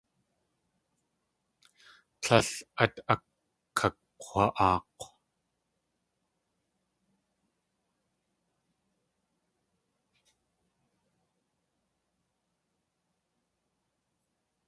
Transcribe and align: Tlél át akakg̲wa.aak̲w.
Tlél 2.21 2.49
át 2.81 2.95
akakg̲wa.aak̲w. 3.13 5.05